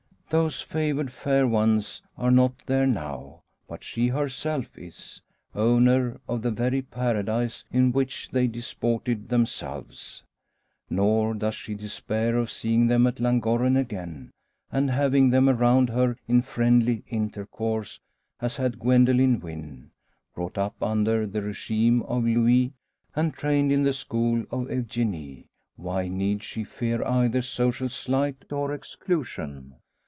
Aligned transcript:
Those 0.29 0.61
favoured 0.61 1.11
fair 1.11 1.45
ones 1.45 2.01
are 2.17 2.31
not 2.31 2.53
there 2.65 2.87
now, 2.87 3.41
but 3.67 3.83
she 3.83 4.07
herself 4.07 4.77
is; 4.77 5.21
owner 5.53 6.21
of 6.25 6.41
the 6.41 6.51
very 6.51 6.81
Paradise 6.81 7.65
in 7.69 7.91
which 7.91 8.29
they 8.31 8.47
disported 8.47 9.27
themselves! 9.27 10.23
Nor 10.89 11.33
does 11.33 11.53
she 11.55 11.75
despair 11.75 12.37
of 12.37 12.49
seeing 12.49 12.87
them 12.87 13.05
at 13.07 13.19
Llangorren 13.19 13.75
again, 13.75 14.31
and 14.71 14.89
having 14.89 15.31
them 15.31 15.49
around 15.49 15.89
her 15.89 16.15
in 16.29 16.41
friendly 16.43 17.03
intercourse, 17.09 17.99
as 18.39 18.55
had 18.55 18.79
Gwendoline 18.79 19.41
Wynn. 19.41 19.91
Brought 20.33 20.57
up 20.57 20.81
under 20.81 21.27
the 21.27 21.41
regime 21.41 22.03
of 22.03 22.23
Louis 22.23 22.71
and 23.17 23.33
trained 23.33 23.69
in 23.73 23.83
the 23.83 23.91
school 23.91 24.45
of 24.49 24.71
Eugenie, 24.71 25.47
why 25.75 26.07
need 26.07 26.41
she 26.41 26.63
fear 26.63 27.03
either 27.03 27.41
social 27.41 27.89
slight 27.89 28.49
or 28.49 28.73
exclusion? 28.73 29.75